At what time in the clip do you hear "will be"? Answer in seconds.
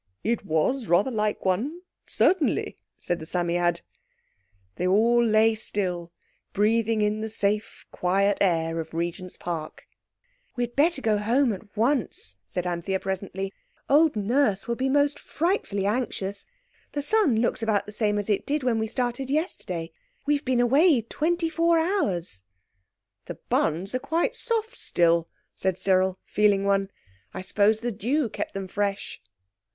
14.67-14.89